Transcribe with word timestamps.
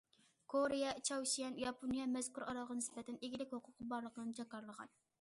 كورېيە، 0.53 0.93
چاۋشيەن، 1.09 1.59
ياپونىيە 1.65 2.09
مەزكۇر 2.15 2.49
ئارالغا 2.49 2.81
نىسبەتەن 2.81 3.23
ئىگىلىك 3.23 3.57
ھوقۇقى 3.59 3.91
بارلىقىنى 3.95 4.39
جاكارلىغان. 4.43 4.97